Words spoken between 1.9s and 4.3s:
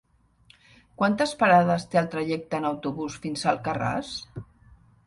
té el trajecte en autobús fins a Alcarràs?